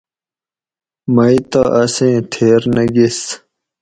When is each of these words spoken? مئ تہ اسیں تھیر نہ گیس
مئ 1.15 1.35
تہ 1.51 1.61
اسیں 1.81 2.17
تھیر 2.31 2.61
نہ 2.73 2.83
گیس 2.93 3.19